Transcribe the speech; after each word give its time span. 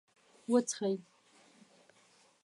.وڅښئ 0.51 0.93